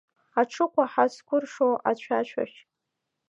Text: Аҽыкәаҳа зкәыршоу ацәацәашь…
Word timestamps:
Аҽыкәаҳа 0.39 1.05
зкәыршоу 1.13 1.73
ацәацәашь… 1.89 2.57